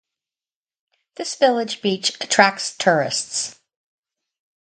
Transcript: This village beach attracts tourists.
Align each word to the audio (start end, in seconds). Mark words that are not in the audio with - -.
This 1.17 1.35
village 1.35 1.83
beach 1.83 2.17
attracts 2.21 2.75
tourists. 2.75 3.59